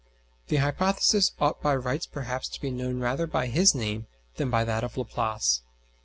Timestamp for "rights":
1.75-2.07